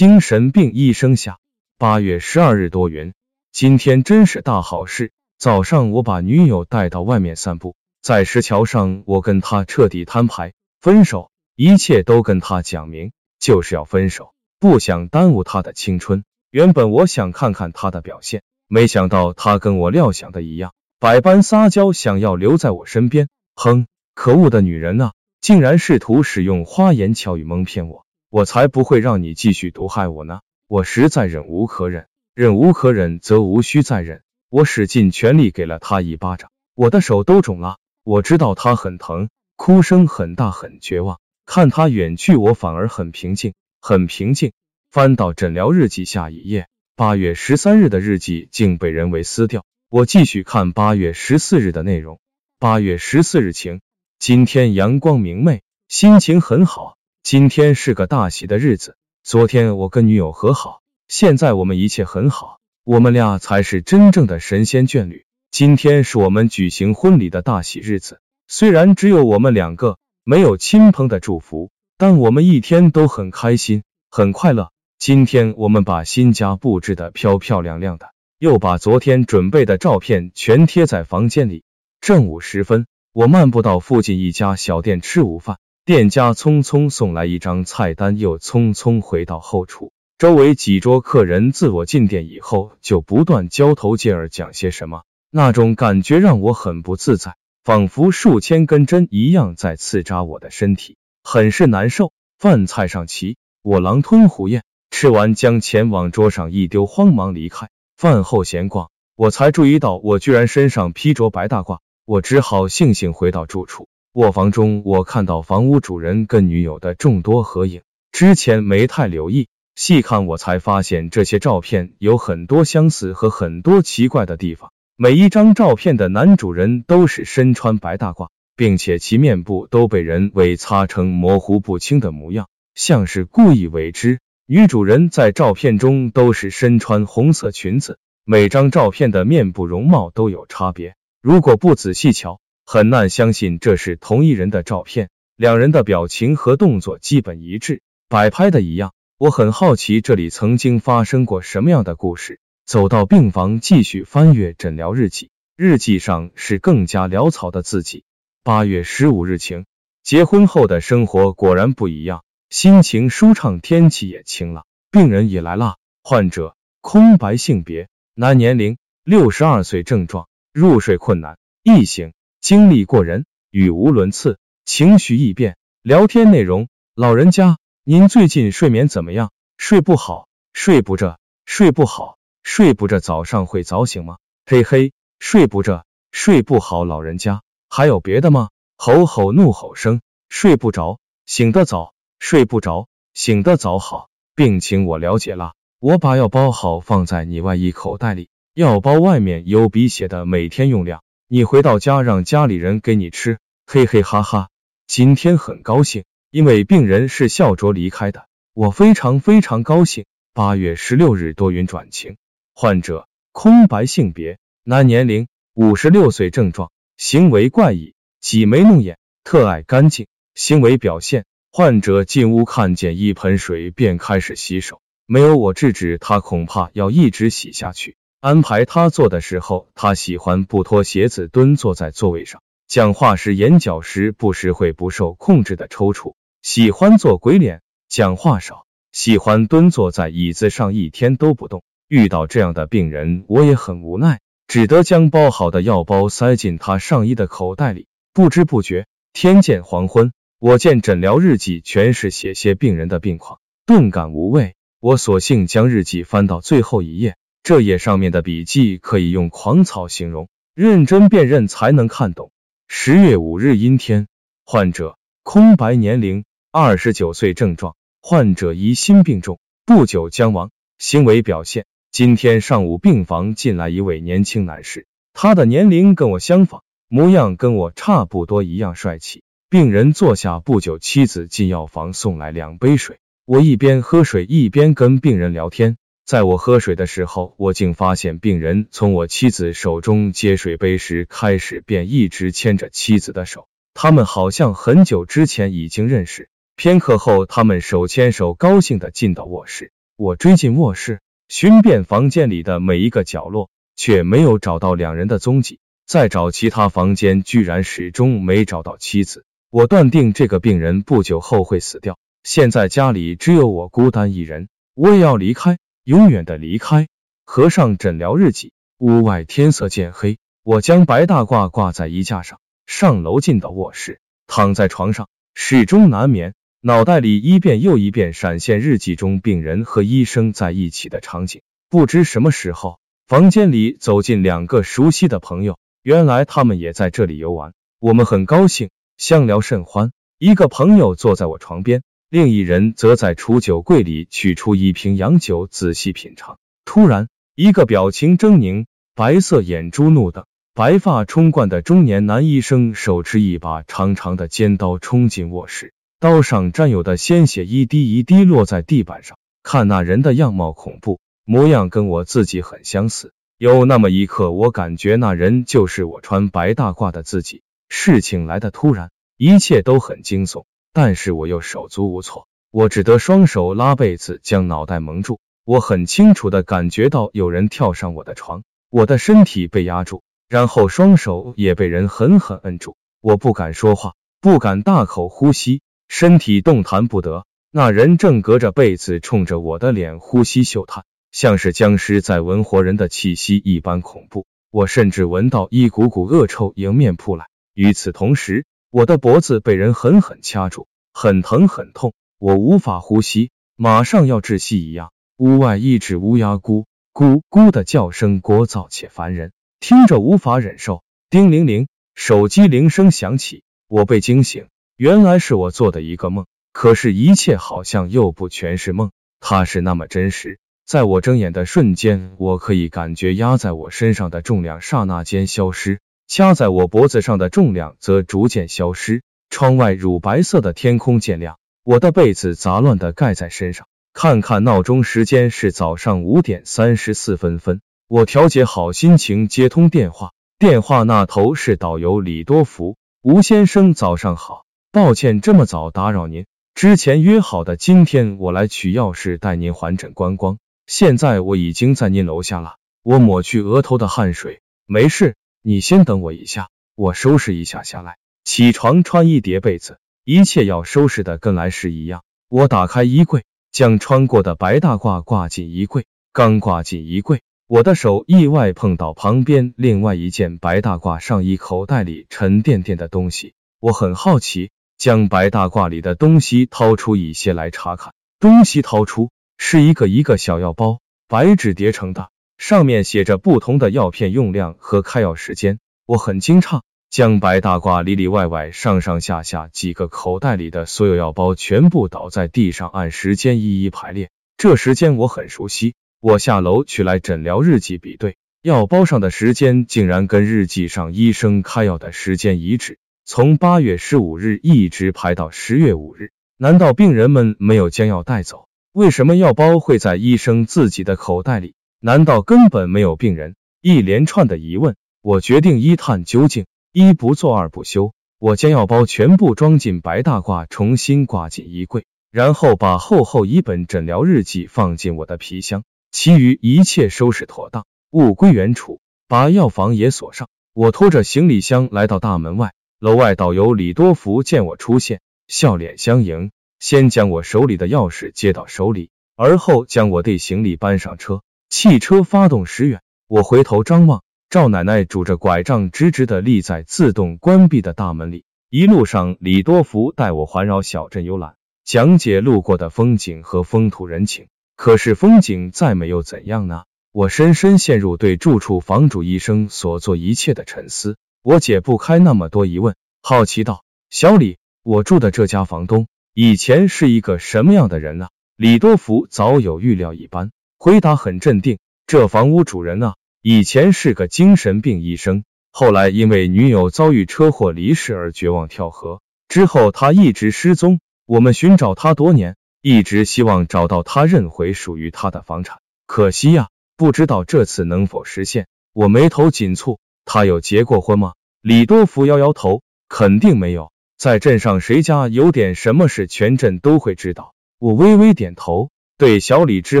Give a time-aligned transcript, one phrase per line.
[0.00, 1.36] 精神病医生下。
[1.76, 3.12] 八月十二日多云，
[3.52, 5.12] 今天真是大好事。
[5.36, 16.24] 早上我把女友带到外面散步，在石桥上，我跟她彻底摊牌，分手，一切都跟她讲明，就是要分手，不想耽误她的青春。
[16.50, 23.28] 原本我想看看她的表现，没想到她跟我料想的一样，百般撒娇，想要留在我身边。
[23.54, 25.12] 哼，可恶的女人啊！
[25.42, 30.40] 竟然试图使用花言巧语蒙骗我，我才不会让你继续毒害我呢！
[30.68, 34.22] 我实在忍无可忍，忍无可忍则无需再忍。
[34.48, 37.78] 我使尽全力给了他一巴掌，我的手都肿了。
[38.04, 41.18] 我知道他很疼，哭声很大，很绝望。
[41.44, 44.52] 看他远去，我反而很平静，很平静。
[44.92, 49.64] 翻到诊疗日记下一页，八月十三日的日记竟被人为撕掉。
[49.88, 52.20] 我继续看八月十四日的内容。
[52.60, 53.80] 八月十四日晴。
[54.20, 56.96] 今天阳光明媚，心情很好。
[57.30, 58.96] 今天是个大喜的日子。
[59.22, 65.26] 昨天我跟女友和好，现在我们一切很好，我们俩才是真正的神仙眷侣。
[65.52, 74.72] 今天是我们举行婚礼的大喜日子，虽然只有我们两个，没有亲朋的祝福，但我们一天都很开心，很快乐。
[74.98, 78.08] 今天我们把新家布置的漂漂亮亮的，
[78.40, 81.62] 又把昨天准备的照片全贴在房间里。
[82.00, 82.88] 正午时分。
[83.12, 85.58] 我漫步到附近一家小店吃午饭，
[85.90, 89.90] 店家匆匆送来一张菜单，又匆匆回到后厨。
[90.18, 95.02] 周围几桌客人自我进店以后，就不断交头接耳讲些什么，
[95.32, 102.12] 那种感觉让我很不自在，仿佛数千根针一样在刺扎我的身体，很是难受。
[102.38, 107.68] 饭菜上齐，我狼吞虎咽，吃完将钱往桌上一丢，慌忙离开。
[107.96, 111.80] 饭后闲逛，我才注意到我居然身上披着白大褂。
[112.04, 113.88] 我只好悻悻回到住处。
[114.12, 119.46] 卧房中，我看到房屋主人跟女友的众多合影，之前没太留意，
[119.76, 124.72] 细看我才发现这些照片有很多相似和很多奇怪的地方。
[124.96, 134.18] 每一张照片的男主人都是身穿白大褂，并且其面部都被人为擦成模糊不清的模样，像是故意为之。
[134.44, 140.96] 女主人在照片中都是身穿红色裙子，每张照片的面部容貌都有差别。
[141.22, 142.40] 如果不仔细瞧，
[142.72, 145.10] 很难相信这是同一人的照片。
[145.34, 148.94] 两人的表情和动作基本一致，摆拍的一样。
[149.18, 152.38] 我很好奇这里曾经发生过什么样的故事。
[152.64, 158.04] 走到病房，继续翻阅诊疗日记，日记上是更加潦草的字迹。
[158.44, 159.66] 八月十五日晴，
[160.04, 165.74] 结婚后的生活果然不一样，心情舒畅，天气也晴了，病人也来了。
[166.04, 170.28] 患者空白性别，男，年龄六十二岁，症状。
[170.52, 175.58] 入睡困难，易醒，精力过人，语无伦次，情绪易变。
[175.82, 179.30] 聊天内容：老人家，您最近睡眠怎么样？
[179.58, 184.16] 睡不好，睡不着，睡不好，睡不着，早上会早醒吗？
[184.46, 186.86] 嘿嘿，睡不着，睡不好。
[186.86, 188.48] 老人家，还有别的吗？
[188.76, 190.00] 吼吼怒吼声，
[190.30, 193.78] 睡不着，醒得早，睡不着，醒得早。
[193.78, 198.30] 好，病情我了解了，我把药包好放在你外衣口袋里。
[198.54, 201.02] 药包外面有笔写的每天用量，
[201.32, 204.48] 你回到家让家里人给你吃，嘿嘿哈哈。
[204.88, 206.02] 今天很高兴，
[206.32, 210.06] 因为病人是笑着离开的，我非常非常高兴。
[210.34, 212.16] 八月十六日多云转晴，
[212.52, 220.08] 患者空白性别，男，年龄五十六岁，症状行为怪异，挤眉弄眼，特爱干净。
[220.34, 227.94] 行为表现，患者进屋看见一盆水便开始洗手，没有我制止他，恐怕要一直洗下去。
[228.20, 232.42] 安排他坐的时候，他喜欢不脱鞋子蹲坐在座位上。
[232.68, 236.16] 讲话时，眼角时不时会不受控制的抽搐。
[236.42, 241.62] 喜欢做鬼脸，讲话少，喜欢蹲坐在椅子上一天都不动。
[241.88, 247.86] 遇到这样的病人，我也很无奈，只得将包好的药包塞进他上衣的口袋里。
[248.12, 254.56] 不知不觉，天渐黄昏，我见诊疗日记全是写些病人的病况，顿感无味。
[254.78, 257.16] 我索性将日记翻到最后一页。
[257.42, 262.30] 这页上面的笔记可以用狂草形容，认真辨认才能看懂。
[262.68, 264.06] 十月五日阴天，
[264.44, 270.50] 患者空白，年龄二十九岁，症状患者疑心病重，不久将亡。
[270.78, 279.22] 行为表现：今天上午病房进来一位年轻男士，他的年龄跟我相仿，模样跟我差不多一样帅气。
[279.48, 285.76] 病人坐下不久，妻子进药房送来两杯水，我一边喝水一边跟病人聊天。
[286.10, 293.46] 在我喝水的时候，我竟发现病人从我妻子手中接水杯时开始，便一直牵着妻子的手。
[293.74, 296.28] 他们好像很久之前已经认识。
[296.56, 299.70] 片刻后，他们手牵手，高兴的进到卧室。
[299.96, 305.60] 我追进卧室，寻遍房间里的每一个角落，却没有找到两人的踪迹。
[305.86, 309.24] 再找其他房间，居然始终没找到妻子。
[309.48, 311.96] 我断定这个病人不久后会死掉。
[312.24, 316.88] 现在家里只有我孤单一人，我也要离开，永远的离开。
[317.24, 320.18] 合上诊疗日记，屋外天色渐黑。
[320.42, 326.34] 我将白大褂挂在衣架上，上楼进到卧室，躺在床上，始终难眠。
[326.62, 331.42] 脑袋里一遍又一遍闪现日记中病人和医生在一起的场景。
[331.68, 335.58] 不知什么时候，房间里走进两个熟悉的朋友。
[335.82, 339.92] 原来他们也在这里游玩，我们很高兴，相聊甚欢。
[340.18, 346.38] 一个朋友坐在我床边，另一人则在储酒柜里取出一瓶洋酒，仔细品尝。
[346.64, 348.66] 突然，一个表情狰狞、
[348.96, 359.16] 白色眼珠怒瞪、白发冲冠的中年男医生，手持一把长长的尖刀冲进卧室，刀上沾有的鲜血一滴一滴落在地板上。
[359.44, 363.12] 看那人的样貌恐怖，模样跟我自己很相似。
[363.38, 367.42] 有那么一刻，我感觉那人就是我穿白大褂的自己。
[367.68, 375.20] 事情来的突然，一切都很惊悚，但是我又手足无措，我只得双手拉被子将脑袋蒙住。
[375.44, 382.76] 我很清楚的感觉到有人跳上我的床，我的身体被压住，然后双手也被人狠狠摁住。
[383.00, 387.24] 我不敢说话，不敢大口呼吸，身体动弹不得。
[387.50, 390.84] 那人正隔着被子冲着我的脸呼吸嗅探。
[391.10, 397.26] 像是僵尸在闻活人的气息一般恐怖，我甚至闻到一股股恶臭迎面扑来。
[397.52, 404.92] 与此同时，我的脖子被人狠狠掐住，很疼很痛，我无法呼吸，马上要窒息一样。
[405.16, 410.84] 屋外一只乌鸦咕咕咕的叫声聒噪且烦人，听着无法忍受。
[411.10, 414.46] 叮铃铃，手机铃声响起，我被惊醒，
[414.76, 416.26] 原来是我做的一个梦。
[416.52, 420.38] 可是，一切好像又不全是梦，它是那么真实。
[420.64, 425.80] 在我睁眼的瞬间，我可以感觉压在我身上的重量刹那间消失，
[426.10, 429.04] 掐在我脖子上的重量则逐渐消失。
[429.30, 433.68] 窗外乳白色的天空渐亮，我的被子杂乱的盖在身上。
[433.92, 437.60] 看看闹钟，时间是早上五点三十四分分。
[437.86, 440.10] 我调节好心情，接通电话。
[440.36, 446.26] 电话那头是导游李多福，吴先生，早上好，抱歉这么早打扰您。
[446.56, 450.38] 之前约好的今天我来取钥匙，带您环诊观光。
[450.66, 457.96] 现在我已经在您楼下了，我抹去额头的汗水，没事，你先等我一下，我收拾一下下来。
[458.24, 462.02] 起床，穿衣叠被子，一切要收拾的跟来时一样。
[462.28, 465.86] 我打开衣柜，将穿过的白大褂挂进衣柜。
[466.12, 473.34] 刚挂进衣柜，我的手意外碰到旁边另外一件白大褂上衣口袋里沉甸甸的东西。
[473.60, 477.94] 我很好奇，将白大褂里的东西掏出一些来查看。
[478.18, 479.10] 东西掏出。
[479.42, 482.10] 是一个一个小药包，白纸叠成的，
[482.40, 485.58] 上面写着不同的药片用量和开药时间。
[485.84, 494.08] 我很惊诧，将白大褂里里外外、上上下下几个口袋里的所有药包全部倒在地上，按时间一一排列。
[494.38, 506.10] 这时间我很熟悉，我下楼取来诊疗日记比对，药包上的时间竟然跟日记上医生开药的时间一致，从八月十五日一直排到十月五日。
[506.38, 508.48] 难道病人们没有将药带走？
[508.72, 511.52] 为什么药包会在医生自己的口袋里？
[511.82, 513.36] 难道根本没有病人？
[513.62, 517.94] 一连串的疑问，我决定一探究竟，一不做二不休。
[518.18, 530.28] 我将药包全部装进白大褂，重新挂进衣柜，然后把厚厚一本诊疗日记放进我的皮箱，其余一切收拾妥当，物归原处，把药房也锁上。
[530.52, 536.30] 我拖着行李箱来到大门外，楼外导游李多福见我出现，笑脸相迎。
[536.58, 541.22] 先将我手里的钥匙接到手里，而后将我的行李搬上车。
[541.50, 548.24] 汽车发动时远，我回头张望，赵奶奶拄着拐杖，直直的立在自动关闭的大门里。
[548.50, 554.28] 一路上，李多福带我环绕小镇游览，讲解路过的风景和风土人情。
[554.54, 556.62] 可是风景再美又怎样呢？
[556.92, 560.98] 我深深陷入对住处房主一生所做一切的沉思。
[561.20, 568.08] 我解不开那么多疑问，好奇道：“小李，我住的这家房东。”以前是一个什么样的人呢？
[568.36, 570.30] 李多福早有预料一般，
[570.62, 571.58] 回答很镇定。
[571.86, 580.80] 这房屋主人啊，以前是个精神病医生，后来因为女友遭遇车祸离世而绝望跳河，之后他一直失踪。
[581.06, 588.46] 我们寻找他多年，一直希望找到他认回属于他的房产，可惜呀，不知道这次能否实现。
[588.74, 591.14] 我眉头紧蹙，他有结过婚吗？
[591.40, 593.72] 李多福摇摇头，肯定没有。
[593.96, 597.32] 在镇上，谁家有点什么事，全镇都会知道。
[597.58, 598.70] 我微微点头，
[599.00, 599.80] 对小李之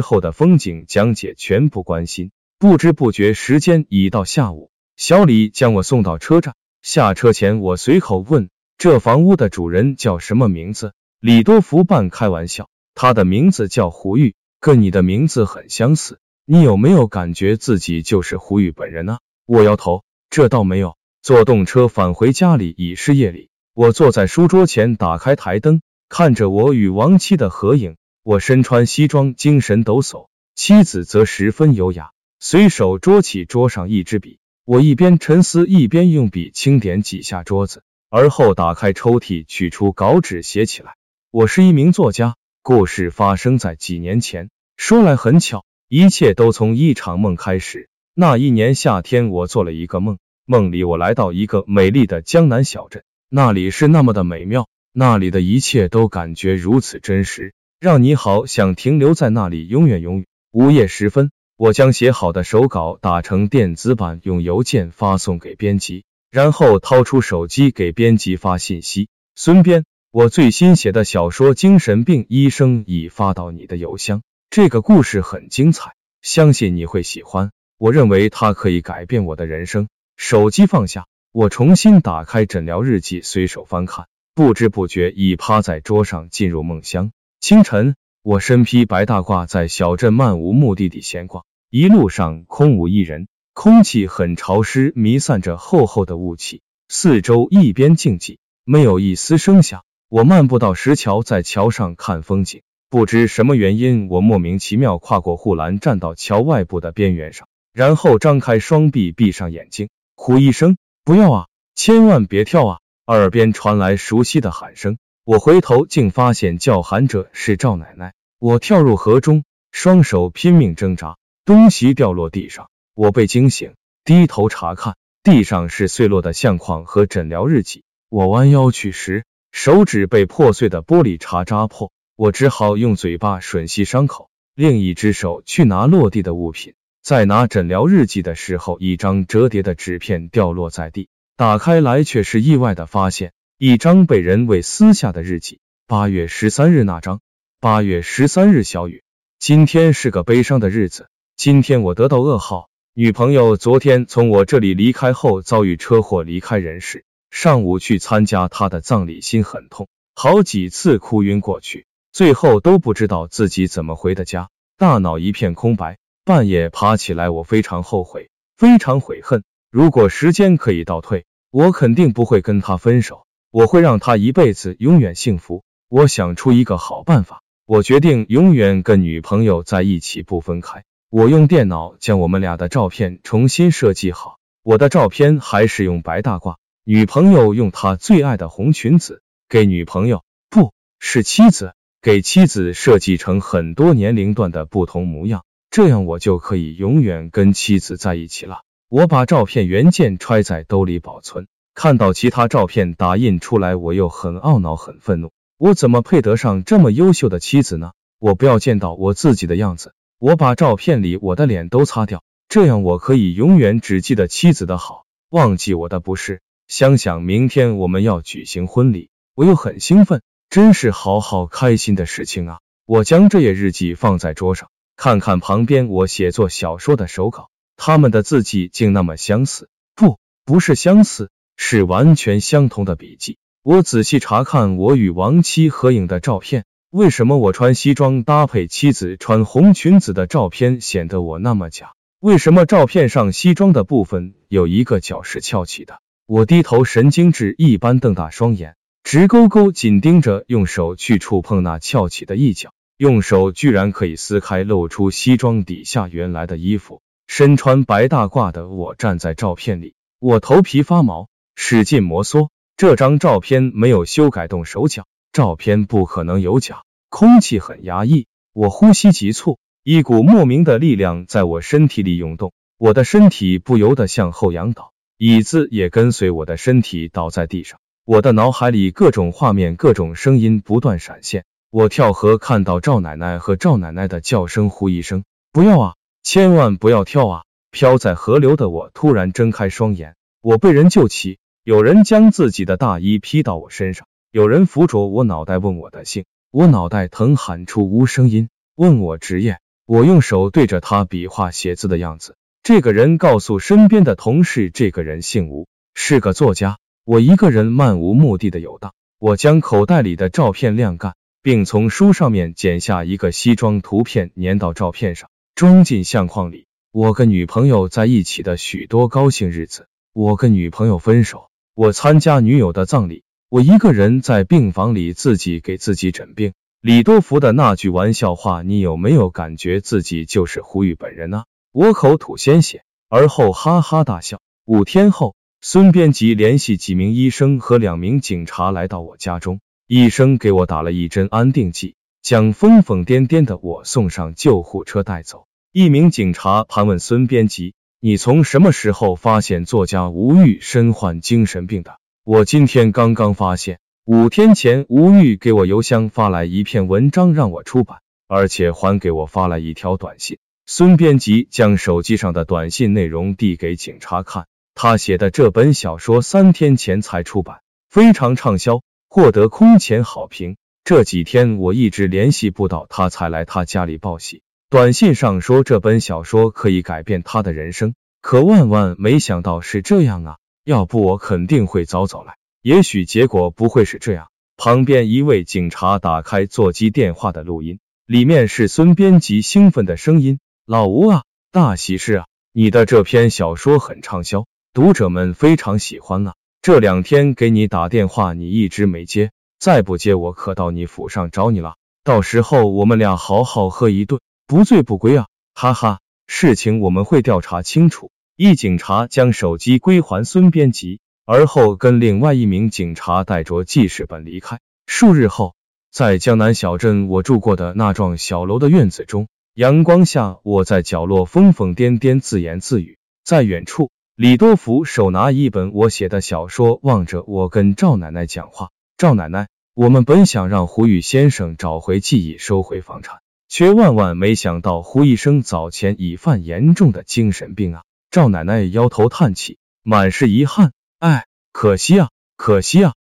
[0.00, 2.30] 后的风景讲解全不关心。
[2.58, 6.54] 不知不觉时间已到下午，小李将我送到车站。
[6.80, 8.48] 下车前，我随口问
[8.78, 16.18] ：“这房屋的主人叫什么名字？”李多福半开玩笑：“他的名字叫胡玉，跟你的名字很相似。
[16.46, 27.96] 你有没有感觉自己就是胡玉本人呢？”我摇头：“这倒没有。”坐动车返回家里已是夜里，我坐在书桌前，打开台灯，看着我与亡妻的合影。
[28.22, 32.10] 我身穿西装，精神抖擞，妻子则十分优雅。
[32.38, 40.96] 随手捉起桌上一支笔，我一边沉思，一边用笔轻点几下桌子，而后打开抽屉，取出稿纸写起来。
[41.30, 44.50] 我是一名作家，故事发生在几年前。
[44.76, 47.88] 说来很巧，一切都从一场梦开始。
[48.12, 60.26] 那一年夏天，我做了一个梦，梦里我来到一个美丽的江南小镇，那里是那么的美妙，那里的一切都感觉如此真实，让你好想停留在那里永远永远。
[60.52, 61.30] 午夜时分。
[61.56, 74.22] 我将写好的手稿打成电子版，用邮件发送给编辑，然后掏出手机给编辑发信息：“孙编，我最新写的小说《精神病医生》已发到你的邮箱。
[74.48, 77.50] 这个故事很精彩，相信你会喜欢。
[77.78, 87.10] 我认为它可以改变我的人生。”手机放下，我重新打开诊疗日记，随手翻看，不知不觉已趴在桌上进入梦乡。
[87.40, 91.46] 清晨，我身披白大褂，在小镇漫无目的地闲逛。
[91.70, 96.60] 一路上空无一人，空气很潮湿，弥散着厚厚的雾气。
[96.88, 99.84] 四周一边静寂，没有一丝声响。
[100.10, 102.60] 我漫步到石桥，在桥上看风景。
[102.90, 109.88] 不知什么原因，我莫名其妙跨过护栏，站到桥外部的边缘上，然后张开双臂，闭上眼睛。
[110.14, 112.78] 呼一声，不要啊，千万别跳啊！
[113.06, 118.14] 耳边传来熟悉的喊声，我回头竟发现叫喊者是赵奶奶。
[118.38, 121.18] 我跳入河中，双手拼命挣扎。
[121.44, 123.74] 东西掉落地上，我被惊醒，
[124.04, 127.82] 低头查看，地上是碎落的相框和诊疗日记。
[128.08, 136.74] 我弯腰去拾，手指被破碎的玻璃碴扎破，我只好用嘴巴吮吸伤口，另一只手去拿落地的物品。
[137.02, 145.60] 在拿诊疗日记的时候，一张折叠的纸片掉落在地，打开来却是意外的发现，一张被人为撕下的日记。
[145.86, 147.20] 八月十三日那张。
[147.60, 149.02] 八月十三日，小雨。
[149.38, 151.10] 今天是个悲伤的日子。
[151.36, 157.04] 今天我得到噩耗，女朋友昨天从我这里离开后遭遇车祸离开人世。
[157.30, 164.48] 上午去参加她的葬礼，心很痛，好几次哭晕过去，最后都不知道自己怎么回的家，
[164.78, 165.98] 大脑一片空白。
[166.24, 169.44] 半夜爬起来，我非常后悔，非常悔恨。
[169.70, 175.64] 如果时间可以倒退，我肯定不会跟他分手，我会让他一辈子永远幸福。
[175.88, 180.84] 我想出一个好办法，我决定永远跟女朋友在一起，不分开。
[181.10, 198.60] 我用电脑将我们俩的照片重新设计好，我的照片还是用白大褂，女朋友用她最爱的红裙子，给女朋友不是妻子，给妻子设计成很多年龄段的不同模样，这样我就可以永远跟妻子在一起了。
[198.88, 207.92] 我把照片原件揣在兜里保存，看到其他照片打印出来，我又很懊恼，很愤怒，我怎么配得上这么优秀的妻子呢？
[208.18, 209.94] 我不要见到我自己的样子。
[210.18, 216.42] 我把照片里我的脸都擦掉，这样我可以永远只记得妻子的好，忘记我的不是。
[216.68, 222.60] 想想明天我们要举行婚礼，我又很兴奋，真是好好开心的事情啊！
[222.84, 231.30] 我将这页日记放在桌上，看看旁边我写作小说的手稿，他们的字迹竟那么相似，不，不是相似，
[231.62, 233.36] 是完全相同的笔记。
[233.62, 236.64] 我仔细查看我与亡妻合影的照片。
[236.90, 241.92] 为什么我穿西装搭配妻子穿红裙子的照片显得我那么假？
[242.18, 246.00] 为什么照片上西装的部分有一个角是翘起的？
[246.26, 248.74] 我低头，神经质一般瞪大双眼，
[249.04, 257.02] 直勾勾紧盯着，用手去触碰那翘起的一角，用手居然可以撕开，露出西装底下原来的衣服。
[257.26, 262.48] 身穿白大褂的我站在照片里，我头皮发毛，使劲摩挲。
[262.76, 265.04] 这张照片没有修改动手脚。
[265.32, 277.78] 照片不可能有假，空气很压抑，我呼吸急促，一股莫名的力量在我身体里涌动，我的身体不由得向后仰倒，椅子也跟随我的身体倒在地上。
[278.04, 281.44] 我的脑海里各种画面、各种声音不断闪现。
[281.70, 287.44] 我跳河看到赵奶奶和赵奶奶的叫声，呼一声，不要啊，千万不要跳啊！
[287.70, 294.06] 飘在河流的我突然睁开双眼，我被人救起，有人将自己的大衣披到我身上。
[294.30, 298.48] 有人扶着我脑袋问我的姓，我脑袋疼，喊出无声音。
[298.76, 302.36] 问我职业，我用手对着他比划写字的样子。
[302.62, 306.78] 这个人告诉身边的同事，这个人姓吴，是个作家。
[307.04, 316.66] 我一个人漫无目的的游荡，我将口袋里的照片晾干，并从书上面剪下一个西装图片，粘到照片上，装进相框里。
[316.90, 326.52] 我跟女朋友在一起的许多高兴日子，我跟女朋友分手，我参加女友的葬礼，我一个人在病房里自己给自己诊病。
[326.80, 331.44] 李多福的那句玩笑话，你有没有感觉自己就是胡玉本人呢？
[331.72, 334.40] 我口吐鲜血，而后哈哈大笑。
[334.64, 345.46] 五天后，孙编辑联系几名医生和两名警察来到我家中，医生给我打了一针安定剂，将疯疯癫癫的我送上救护车带走。
[345.72, 353.78] 一名警察盘问孙编辑：“你从什么时候发现作家吴玉身患精神病的？”我今天刚刚发现。
[354.06, 360.38] 五天前，吴玉给我邮箱发来一篇文章让我出版，而且还给我发来一条短信。
[360.64, 368.80] 孙编辑将手机上的短信内容递给警察看，他写的这本小说三天前才出版，非常畅销，
[369.10, 370.56] 获得空前好评。
[370.82, 374.42] 这几天我一直联系不到他，才来他家里报喜。
[374.70, 380.36] 短信上说这本小说可以改变他的人生，可万万没想到是这样啊！
[380.62, 382.36] 要不我肯定会早早来。
[382.62, 384.28] 也许结果不会是这样。
[384.56, 392.26] 旁边一位警察打开座机电话的录音，里面是孙编辑兴奋的声音：“老吴啊，大喜事啊！
[392.52, 396.34] 你的这篇小说很畅销，读者们非常喜欢啊。
[396.62, 401.74] 这两天给你打电话，你一直没接，再不接我可到你府上找你了。
[402.04, 405.28] 到时候我们俩好好喝一顿，不醉不归啊！
[405.54, 410.98] 哈哈，事情我们会调查清楚。”一警察将手机归还孙编辑。
[411.24, 414.58] 而后跟另外一名警察带着记事本离开。
[414.86, 415.54] 数日后，
[415.92, 422.98] 在江南小镇我住过的那幢小楼的院子中，阳光下，我在角落疯疯癫癫自言自语。
[423.22, 428.70] 在远处，李多福手拿一本我写的小说，望着我跟赵奶奶讲话。
[428.96, 437.82] 赵奶奶，我们本想让胡玉先生找回记忆，收回房产，却万万没想到胡医生早前已犯严重的精神病啊！
[438.08, 440.72] 赵奶奶摇头叹气，满是遗憾。
[441.00, 442.94] 哎，可惜啊，可惜啊！